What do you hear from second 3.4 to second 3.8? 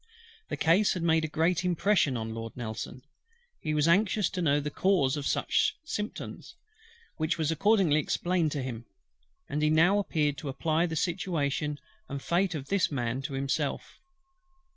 he